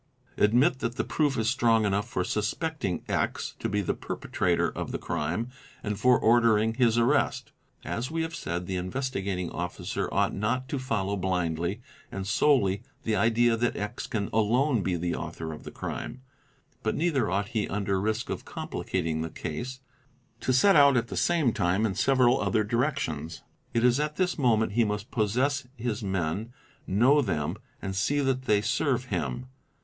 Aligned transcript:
Admit 0.39 0.79
that 0.79 0.95
the 0.95 1.03
proof 1.03 1.37
is 1.37 1.47
strong 1.47 1.85
enough 1.85 2.09
for 2.09 2.23
suspecting 2.23 3.03
X 3.07 3.53
to 3.59 3.69
be 3.69 3.81
the 3.81 3.93
perpetrator 3.93 4.67
of 4.67 4.91
the 4.91 4.97
crime 4.97 5.49
and 5.83 5.99
for 5.99 6.17
ordering 6.17 6.73
his 6.73 6.97
arrest. 6.97 7.51
As 7.85 8.09
we 8.09 8.23
have 8.23 8.33
said, 8.33 8.65
the 8.65 8.77
Investigat 8.77 9.37
ing 9.37 9.51
Officer 9.51 10.11
ought 10.11 10.33
not 10.33 10.67
to 10.69 10.79
follow 10.79 11.15
blindly 11.15 11.83
and 12.11 12.25
solely 12.25 12.81
the 13.03 13.15
idea 13.15 13.55
that 13.55 13.77
X 13.77 14.09
ean 14.15 14.27
alone 14.33 14.81
be 14.81 14.95
the 14.95 15.13
author 15.13 15.53
of 15.53 15.65
the 15.65 15.69
crime; 15.69 16.23
but 16.81 16.95
neither 16.95 17.29
ought 17.29 17.49
he, 17.49 17.67
under 17.67 18.01
risk 18.01 18.31
of 18.31 18.43
complicating 18.43 19.21
the 19.21 19.29
case, 19.29 19.81
to 20.39 20.51
set 20.51 20.75
out 20.75 20.97
at 20.97 21.09
the 21.09 21.15
same 21.15 21.53
time 21.53 21.85
in 21.85 21.93
several 21.93 22.41
other 22.41 22.63
directions. 22.63 23.43
It 23.71 23.83
is 23.83 23.99
at 23.99 24.15
this 24.15 24.35
moment 24.35 24.71
he 24.71 24.83
must 24.83 25.11
possess 25.11 25.67
his 25.75 26.01
men, 26.01 26.51
know 26.87 27.21
them, 27.21 27.55
and 27.83 27.95
see 27.95 28.19
that 28.21 28.45
they 28.45 28.61
serve 28.61 29.05
him. 29.05 29.45